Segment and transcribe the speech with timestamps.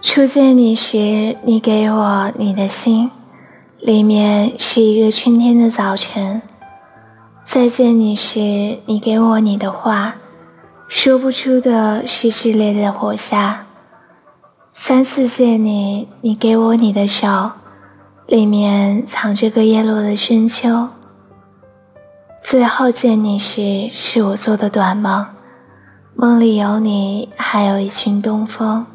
[0.00, 3.10] 初见你时，你给我你的心，
[3.80, 6.40] 里面是一个春天的早晨；
[7.44, 10.14] 再见你时，你给我你的话，
[10.86, 13.64] 说不出的是炽烈的火夏；
[14.72, 17.50] 三次见你，你给我你的手，
[18.28, 20.90] 里面藏着个叶落的深秋；
[22.40, 25.26] 最后见你时，是我做的短梦，
[26.14, 28.86] 梦里有你，还有一群东风。